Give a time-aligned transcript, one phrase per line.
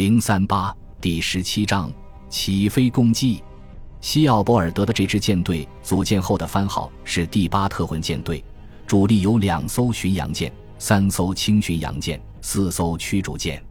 [0.00, 1.92] 零三八第十七章
[2.30, 3.44] 起飞攻击。
[4.00, 8.42] 西奥波尔德的这支舰队组建后的番号是第八特混舰队，
[8.86, 13.62] 主力有两艘巡洋舰、三艘轻巡洋舰、四艘驱逐舰。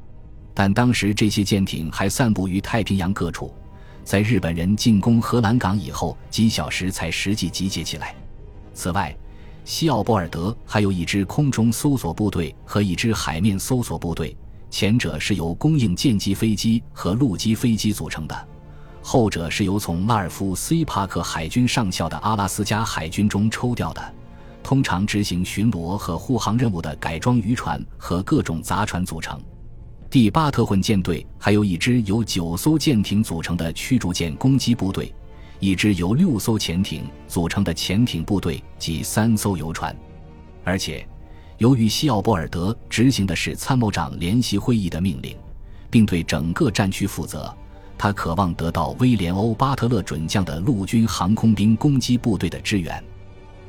[0.53, 3.51] 但当时这些舰艇还散布于太平洋各处，
[4.03, 8.15] 在日本人进攻荷兰港以后几小时才实际集结起来。
[8.71, 9.17] 此外，
[9.65, 14.37] 西奥波尔德还有一支空中搜索部队和一支海面搜索部队。
[14.69, 18.47] 前者是由供应舰机飞机和陆基飞机组成的，
[19.01, 24.13] 后者是由从拉尔夫 ·C· 帕克海军上校的阿拉斯加海军中抽调的，
[24.61, 29.41] 通常执行巡逻和护航任务的改装渔船和各种杂船组成。
[30.09, 35.13] 第八特混舰队还有一支由九艘舰艇组成的驱逐舰攻击部队，
[35.59, 39.95] 一支由六艘潜艇组成的潜艇部队及三艘游船，
[40.63, 41.05] 而且。
[41.59, 45.35] 由于西奥波尔德执行的是参谋长联席会议的命令，
[45.89, 47.53] 并对整个战区负责，
[47.97, 53.03] 他渴望得到威廉·欧巴特勒准将的陆军航空兵攻击部队的支援。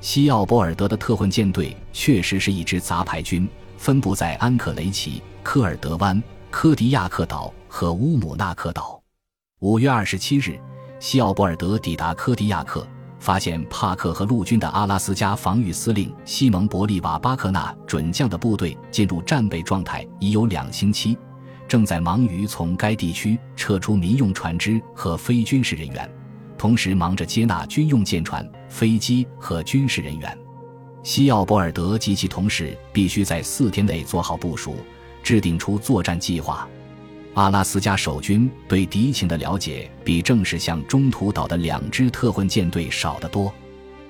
[0.00, 9.02] 西奥波尔德的特混舰队确实是一支杂牌军，分布在安克雷奇、科尔德湾、科迪亚克岛和乌姆纳克岛。
[9.58, 10.56] 五月二十七日，
[11.00, 12.86] 西奥波尔德抵达科迪亚克。
[13.20, 21.16] 发现帕克和陆军的阿拉斯加防御司令西蒙·伯利瓦巴克纳准将的部队进入战备状态已有两星期，
[21.68, 26.10] 正在忙于从该地区撤出民用船只和非军事人员，
[26.56, 30.38] 同时忙着接纳军用舰船、飞机和军事人员。
[31.02, 34.76] 西奥博尔德及其同事必须在四天内做好部署，
[35.22, 36.66] 制定出作战计划。
[37.34, 43.52] 阿拉斯加守军对敌情的了解比正式向中途岛的两支特混舰队少得多。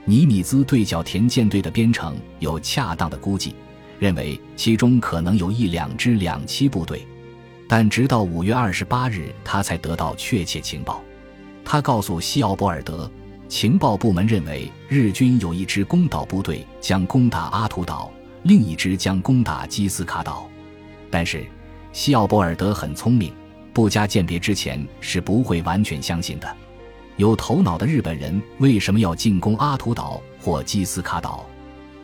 [0.06, 3.54] 尼米兹对角田舰队的编成有恰当的估计，
[3.98, 7.06] 认为其中可能有一两支两栖部队，
[7.68, 11.02] 但直到五月二十八日，他才得到确切情报。
[11.62, 13.08] 他告诉西奥波尔德，
[13.48, 18.10] 情报部门认为日军有一支攻岛部队将攻打阿图岛，
[18.44, 20.48] 另一支将攻打基斯卡岛，
[21.10, 21.44] 但是。
[21.92, 23.32] 西奥波尔德很聪明，
[23.72, 26.56] 不加鉴别之前是不会完全相信的。
[27.16, 31.44] 有头脑的日本人为什么要进攻阿图岛或基斯卡岛？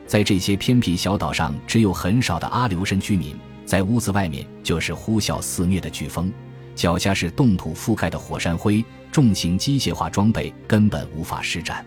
[0.07, 3.35] 在这些偏僻小岛上，只有很少的阿留申居民。
[3.65, 6.33] 在屋子外面就是呼啸肆虐的飓风，
[6.77, 11.85] 脚下是冻土覆盖的火山灰，重型机械化装备根本无法施展。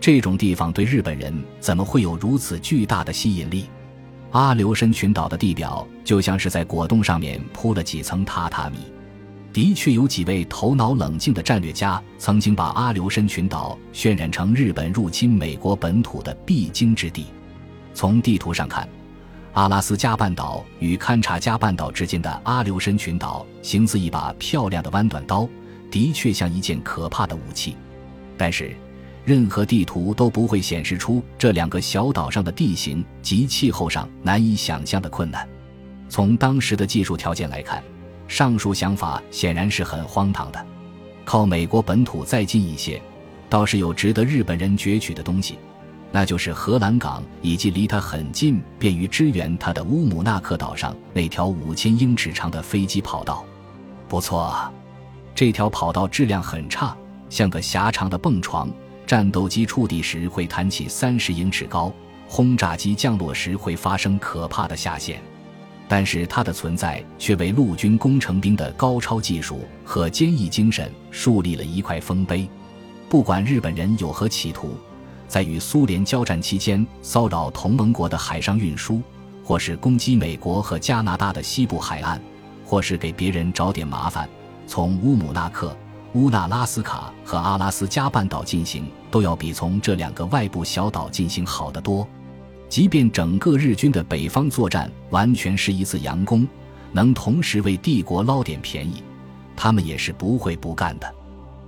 [0.00, 3.64] 这种地方对日本人怎么会有如此巨大的吸引力？
[4.30, 8.78] 阿留申群岛的地表就像是在果冻上面铺了几层榻榻米。
[9.52, 17.26] 的确有几位头脑冷静的战略家曾经把阿留申群岛渲染成日本入侵美国本土的必经之地。
[17.94, 18.86] 从地图上看，
[19.54, 25.48] 阿拉斯加半岛与勘察加半岛之间的阿留申群岛形似一把漂亮的弯短刀，
[25.90, 27.76] 的确像一件可怕的武器。
[28.36, 28.76] 但是。
[29.24, 35.46] 任何地图都不会显示出这两个小岛上的地形及气候上难以想象的困难。
[36.08, 37.82] 从当时的技术条件来看，
[38.26, 40.66] 上述想法显然是很荒唐的。
[41.24, 43.00] 靠美国本土再近一些，
[43.50, 45.58] 倒是有值得日本人攫取的东西，
[46.10, 53.44] 那就是荷兰港以及离它很近、便于支援它的乌姆纳克岛上那条五千英尺长的飞机跑道。
[54.08, 54.72] 不错，
[55.34, 56.96] 这条跑道质量很差，
[57.28, 58.70] 像个狭长的蹦床。
[59.08, 61.90] 战斗机触地时会弹起三十英尺高，
[62.28, 65.18] 轰炸机降落时会发生可怕的下陷，
[65.88, 72.46] 但是它的存在却为陆军工程兵的高超技术和坚毅精神树立了一块丰碑。
[73.08, 74.76] 不管日本人有何企图，
[75.26, 79.00] 在与苏联交战期间骚扰同盟国的海上运输，
[79.42, 82.20] 或是攻击美国和加拿大的西部海岸，
[82.62, 84.28] 或是给别人找点麻烦，
[84.66, 85.74] 从乌姆纳克。
[86.14, 92.06] 乌纳拉斯卡和阿拉斯加半岛进行，都要比从这两个外部小岛进行好得多。
[92.68, 96.46] 即便整个日军的北方作战完全是一次佯攻，
[96.92, 99.02] 能同时为帝国捞点便宜，
[99.54, 101.14] 他们也是不会不干的。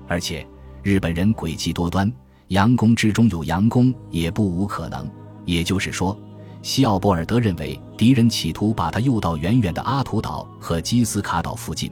[0.09, 0.47] 而且
[0.83, 2.11] 日本人诡计多端，
[2.49, 5.09] 佯攻之中有佯攻，也不无可能。
[5.45, 6.19] 也就是说，
[6.63, 11.91] 西奥波尔德认为敌人企图把他诱到远远的阿图岛和基斯卡岛附近。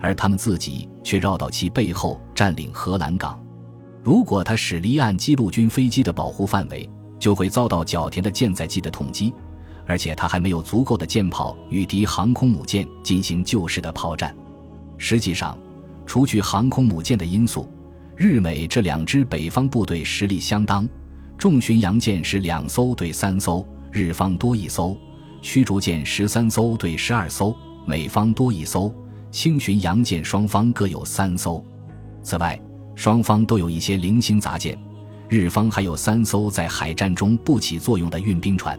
[0.00, 3.42] 而他们自己却绕到其背后占领荷兰港。
[4.02, 6.88] 如果他驶离岸基陆军飞机的保护范围，
[7.18, 9.32] 就会遭到角田的舰载机的痛击。
[9.86, 14.34] 而且他还没有足够的舰炮与敌航空母舰进行旧式的炮战。
[14.96, 15.58] 实际上，
[16.06, 17.68] 除去航空母舰的因素，
[18.16, 20.88] 日美这两支北方部队实力相当。
[21.36, 24.96] 重巡洋舰是两艘对三艘，日方多一艘；
[25.42, 27.54] 驱逐舰十三艘对十二艘，
[27.84, 28.90] 美方多一艘。
[29.34, 31.62] 轻巡洋舰双方各有三艘。
[32.22, 32.56] 此外，
[32.94, 34.78] 双方都有一些零星杂舰，
[35.28, 38.78] 日方还有三艘在海战中不起作用的运兵船。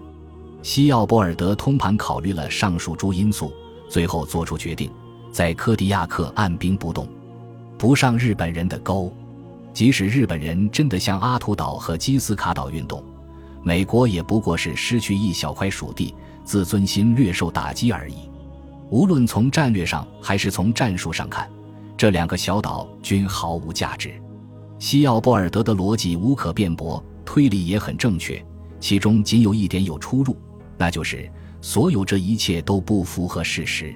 [0.64, 3.52] 西奥波尔德通盘考虑了上述诸因素，
[3.90, 4.90] 最后做出决定，
[5.30, 7.06] 在科迪亚克按兵不动，
[7.78, 9.14] 不上日本人的钩。
[9.74, 13.04] 即使日本人真的向阿图岛和基斯卡岛运动，
[13.62, 16.16] 美国也不过是失去一小块属地，
[16.46, 18.16] 自尊心略受打击而已。
[18.90, 21.50] 无论从战略上还是从战术上看，
[21.98, 24.14] 这两个小岛均毫无价值。
[24.78, 28.44] 西奥波尔德的逻辑无可辩驳，推理也很正确，
[28.80, 30.38] 其中仅有一点有出入，
[30.78, 31.30] 那就是
[31.62, 33.96] 所有这一切都不符合事实。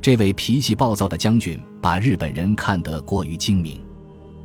[0.00, 3.80] 这位脾气暴躁的将军把日本人看得过于精明。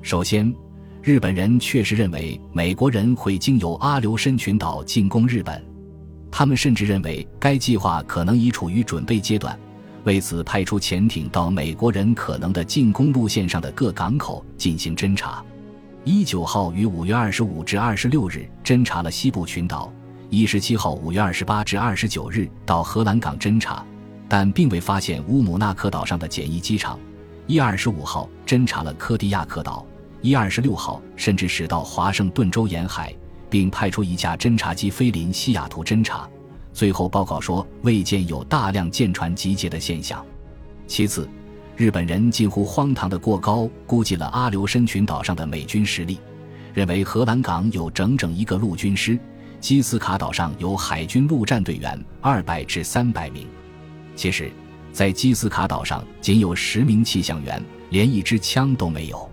[0.01, 0.53] 首先，
[1.01, 5.63] 日本人确实认为美国人会经由阿留申群岛进攻日本，
[6.29, 9.57] 他们甚至认为该计划可能已处于准备阶段，
[10.03, 15.43] 为此派出潜艇到美国人可能的进攻路线上的各港口进行侦查。
[16.03, 19.93] 一九号于五月二十五至二十六日侦查了西部群岛，
[20.29, 23.85] 一十七号五月二十八至二十九日到荷兰港侦查，
[24.27, 26.99] 但并未发现乌姆纳克岛上的简易机场。
[27.45, 29.85] 一二十五号侦查了科迪亚克岛。
[30.21, 33.11] 一二十六号甚至驶到华盛顿州沿海，
[33.49, 36.29] 并派出一架侦察机飞临西雅图侦察。
[36.73, 40.25] 最后报告说未见有大量舰船集结的现象。
[40.87, 41.27] 其次，
[41.75, 46.19] 日本人近乎荒唐的过高估计了阿留申群岛上的美军实力，
[46.73, 49.17] 认为荷兰港有整整一个陆军师，
[49.59, 53.47] 基斯卡岛上有海军陆战队员二百至三百名。
[54.15, 54.51] 其实，
[54.91, 59.29] 在基斯卡岛上仅有十名气象员，连一支枪都没有。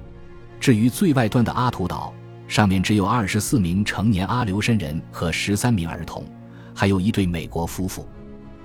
[0.60, 2.12] 至于最外端的阿图岛，
[2.46, 6.24] 上面只有二十四名成年阿留申人和十三名儿童，
[6.78, 8.06] 还有一对美国夫妇。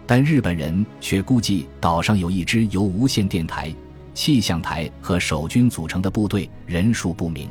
[0.06, 3.74] 但日本人却估计岛上有一支由无线电台、
[4.14, 7.50] 气象台和守军组成的部队，人数不明。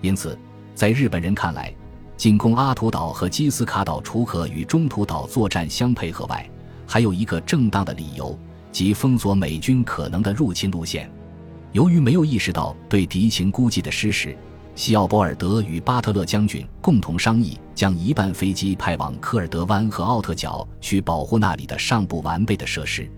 [0.00, 0.36] 因此，
[0.74, 1.72] 在日本人看来，
[2.16, 6.44] 进攻阿图岛和基斯卡岛除可与中途岛作战相配合外，
[6.88, 8.36] 还有一个正当的理由，
[8.72, 11.08] 即封锁美军可能的入侵路线。
[11.70, 14.36] 由于没有意识到对敌情估计的失实，
[14.74, 23.08] 西奥波尔德与巴特勒将军共同商议，将一半飞机派往科尔德湾和奥特角去保护那里的尚不完备的设施。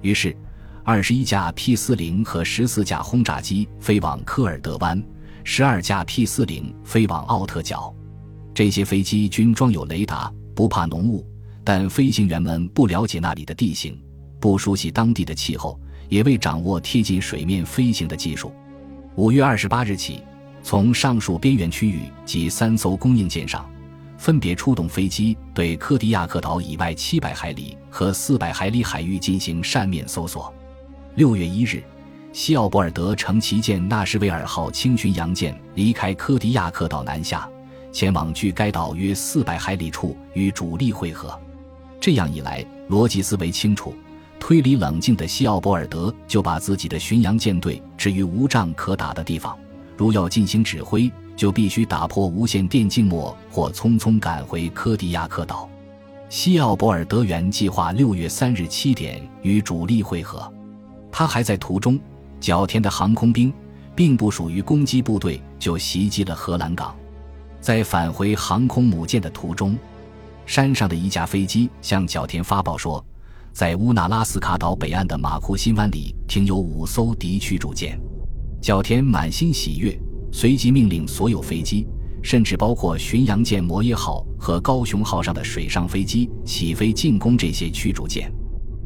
[0.00, 0.34] 于是，
[0.82, 5.02] 二十一架 P 四零和十四架轰炸机飞往科尔德湾，
[5.44, 7.94] 十二架 P 四零飞往奥特角。
[8.54, 11.26] 这些飞机均装有雷达，不怕浓雾，
[11.62, 14.00] 但飞行员们不了解那里的地形，
[14.40, 15.78] 不熟悉当地的气候。
[16.10, 18.52] 也未掌握贴近水面飞行的技术。
[19.16, 20.20] 五月二十八日起，
[20.64, 23.70] 从上述边缘区域及三艘供应舰上，
[24.16, 30.52] 分别出动飞机对科迪亚克岛以外七百海里和四百海里海域进行扇面搜索。
[31.16, 31.84] 六月一日，
[32.32, 37.46] 西奥博尔德乘旗舰纳什维尔号轻巡洋舰离开科迪亚克岛南下，
[37.92, 41.38] 前往距该岛约四百海里处与主力会合。
[42.00, 43.94] 这样一来，逻辑思维清楚。
[44.40, 49.56] 推理冷静的西奥波尔德就把自己的巡洋舰队置于无仗可打的地方，
[49.96, 55.68] 如要进行指挥，就必须打破无线电静默或匆匆赶回科迪亚克岛。
[56.28, 60.52] 西奥博尔德原计划六月三日七点与主力会合，
[61.12, 61.98] 他还在途中，
[62.40, 63.52] 角田的航空兵
[63.94, 66.94] 并不属于攻击部队，就袭击了荷兰港。
[67.60, 69.78] 在返回航空母舰的途中，
[70.44, 73.04] 山上的一架飞机向角田发报说。
[73.52, 77.96] 在乌纳拉斯卡岛北岸的马库辛湾里停有五艘敌驱逐舰，
[78.64, 79.94] 角田满心喜悦，
[80.32, 81.86] 随即命令所有飞机，
[82.22, 88.32] 甚至包括巡洋舰摩耶号和高雄号上的水上飞机起飞进攻这些驱逐舰。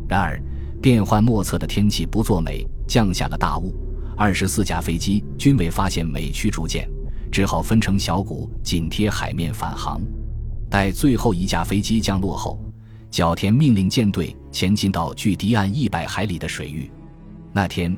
[0.09, 0.43] 然而，
[0.83, 3.73] 变幻莫测的天气不作美，降下了大雾，
[4.17, 6.91] 二十四架飞机均未发现美驱逐舰，
[7.31, 10.01] 只好分成小股紧贴海面返航。
[10.69, 12.61] 待最后一架飞机降落后。
[13.13, 16.91] 角田命令舰队前进到距敌岸一百海里的水域。
[17.53, 17.97] 那天，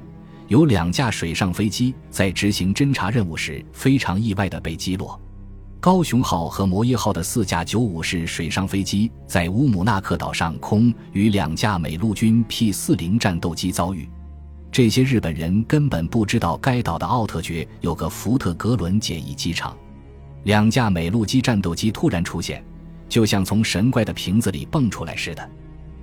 [0.50, 5.18] 有两架水上飞机在执行侦察任务时非常意外地被击落。
[5.78, 14.08] 高雄号和摩耶号的四架九五式水上飞机在乌姆纳克岛上空与两架美陆军 P 四零战斗机遭遇。
[14.72, 19.76] 这些日本人根本不知道该岛的奥特爵有个福特格伦简易机场。
[20.42, 22.60] 两架美陆基战斗机突然出现。
[23.08, 25.48] 就像从神怪的瓶子里蹦出来似的，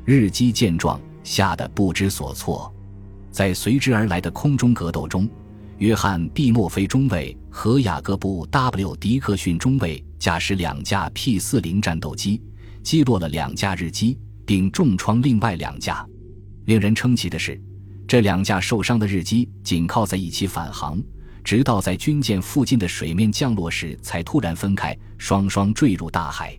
[0.06, 2.74] 日机见状吓得不知所措。
[3.38, 5.29] 在随之而来的空中格斗中，
[5.77, 12.41] 约翰·毕莫菲中尉和雅各布 ·W· 迪克逊中尉驾驶两架 P-40 战斗机，
[12.82, 16.03] 击落了两架日机，并重创另外两架。
[16.65, 17.62] 令人称奇的是，
[18.08, 21.00] 这两架受伤的日机紧靠在一起返航，
[21.44, 26.58] 直到在军舰附近的水面降落时，才突然分开，双双坠入大海。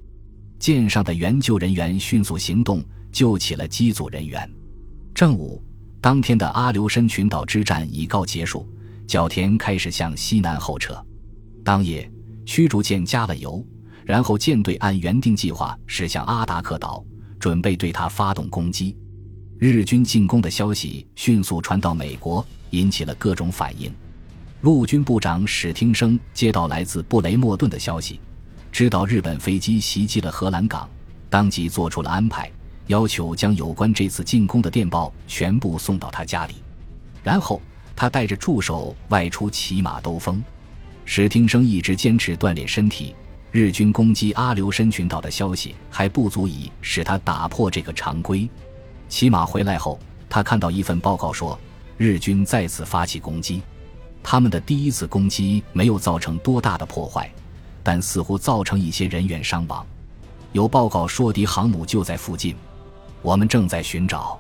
[0.61, 2.81] 舰上的援救人员迅速行动，
[3.11, 4.49] 救起了机组人员。
[5.13, 5.61] 正午，
[6.01, 8.67] 当天的阿留申群岛之战已告结束，
[9.07, 11.05] 角田开始向西南后撤。
[11.65, 12.11] 当夜，
[12.47, 13.65] 驱逐舰加了油，
[14.05, 17.05] 然后舰队按原定计划驶向阿达克岛，
[17.39, 18.97] 准备对他发动攻击。
[19.59, 23.93] 日军进攻的消息迅速传到美国，引起了各种反应。
[24.61, 28.21] 陆军部长史汀生接到来自布雷默顿的消息，
[28.71, 30.89] 知道日本飞机袭击了荷兰港，
[31.29, 32.51] 当即做出了安排，
[32.89, 36.57] 要求将有关这次进攻的电报全部送到他家里。
[37.23, 37.63] 然后
[37.95, 40.43] 他带着助手外出骑马兜风。
[41.05, 43.15] 史汀生一直坚持锻炼身体，
[43.51, 48.49] 日军攻击阿留申群岛的消息还不足以使他打破这个常规。
[49.09, 51.59] 骑马回来后，他看到一份报告说，
[51.97, 53.63] 日军再次发起攻击。
[54.23, 57.31] 他们的第一次攻击没有造成多大的破坏，
[57.83, 59.87] 但似乎造成一些人员伤亡。
[60.53, 62.55] 有报告说敌航母就在附近，
[63.23, 64.39] 我们正在寻找。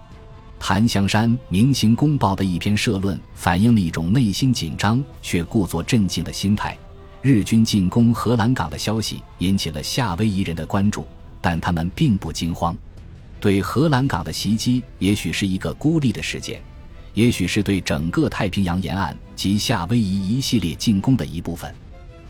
[0.60, 6.76] 檀香山明星公报的一篇社论反映了一种内心紧张却故作镇静的心态。
[7.22, 11.06] 日军进攻荷兰港的消息引起了夏威夷人的关注，
[11.40, 12.76] 但他们并不惊慌。
[13.40, 16.60] 对荷兰港的袭击也许是一个孤立的事件，
[17.14, 21.72] 也许是对整个太平洋沿岸及夏威夷一系列进攻的一部分。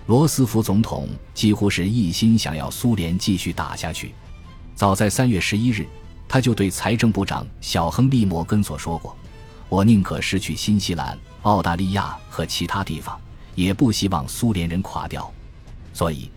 [0.06, 4.14] 罗斯福总统几乎是一心想要苏联继续打下去。
[4.74, 5.86] 早在三月十一日，
[6.28, 9.16] 他就对财政部长小亨利·摩根所说过
[9.68, 13.18] ：“我宁可失去新西兰、澳大利亚和其他地方，
[13.54, 15.32] 也不希望苏联人垮掉。”
[15.92, 16.30] 所以。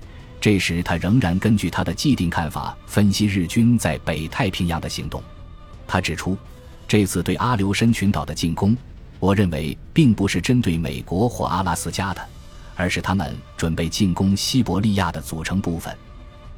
[0.44, 5.22] 这时，他仍然根据他的既定看法分析日军在北太平洋的行动。
[5.88, 6.36] 他指出，
[6.88, 8.76] 这次对阿留申群岛的进攻，
[9.20, 12.28] 我认为并不是针对美国或阿拉斯加的，
[12.76, 15.96] 而是他们准备进攻西伯利亚的组成部分。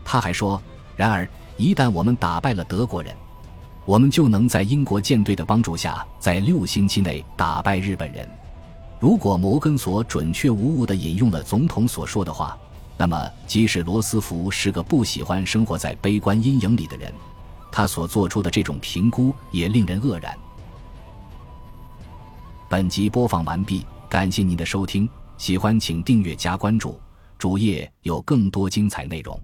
[0.05, 0.63] 他还说，
[0.95, 3.13] 然而一旦我们打败了德国人，
[3.85, 8.27] 我们就能在英国舰队的帮助下，在六星期内打败日本人。
[8.99, 12.57] 如果摩根索准确无误地引用了总统所说的话。
[12.95, 17.11] 那么，即使罗斯福是个不喜欢生活在悲观阴影里的人，
[17.71, 20.37] 他所做出的这种评估也令人愕然。
[22.69, 26.97] 本集播放完毕，感谢您的收听，喜欢请订阅加关注，
[27.37, 29.37] 主页有更多精彩内容。